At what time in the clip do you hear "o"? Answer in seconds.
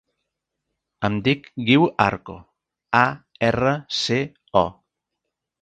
4.67-4.69